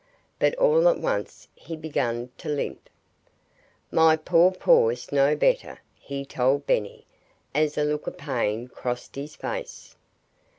[0.39, 2.89] But all at once he began to limp.
[3.91, 7.05] "My poor paw's no better," he told Benny,
[7.53, 9.95] as a look of pain crossed his face.